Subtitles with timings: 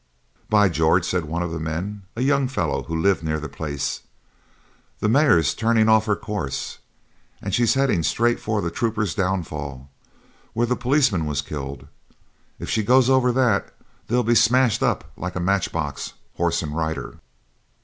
[0.49, 4.01] 'By George!' said one of the men a young fellow who lived near the place
[4.99, 6.79] 'the mare's turning off her course,
[7.39, 9.91] and she's heading straight for the Trooper's Downfall,
[10.53, 11.85] where the policeman was killed.
[12.57, 13.71] If she goes over that,
[14.07, 17.19] they'll be smashed up like a matchbox, horse and rider.'